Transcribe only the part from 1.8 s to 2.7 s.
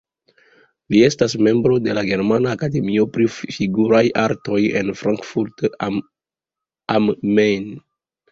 de la Germana